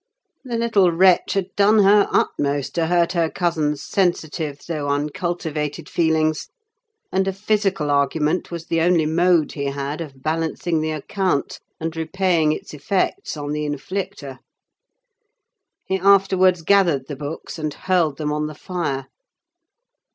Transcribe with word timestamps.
The 0.43 0.57
little 0.57 0.91
wretch 0.91 1.33
had 1.33 1.55
done 1.55 1.83
her 1.83 2.07
utmost 2.11 2.73
to 2.73 2.87
hurt 2.87 3.11
her 3.11 3.29
cousin's 3.29 3.83
sensitive 3.83 4.61
though 4.67 4.87
uncultivated 4.89 5.87
feelings, 5.87 6.47
and 7.11 7.27
a 7.27 7.31
physical 7.31 7.91
argument 7.91 8.49
was 8.49 8.65
the 8.65 8.81
only 8.81 9.05
mode 9.05 9.51
he 9.51 9.65
had 9.65 10.01
of 10.01 10.23
balancing 10.23 10.81
the 10.81 10.89
account, 10.89 11.59
and 11.79 11.95
repaying 11.95 12.51
its 12.51 12.73
effects 12.73 13.37
on 13.37 13.51
the 13.51 13.63
inflictor. 13.63 14.39
He 15.85 15.99
afterwards 15.99 16.63
gathered 16.63 17.05
the 17.07 17.15
books 17.15 17.59
and 17.59 17.71
hurled 17.71 18.17
them 18.17 18.33
on 18.33 18.47
the 18.47 18.55
fire. 18.55 19.05